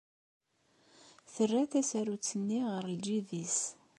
Terra 1.33 1.61
tasarut-nni 1.71 2.59
ɣer 2.71 2.85
ljib-nnes. 2.99 3.59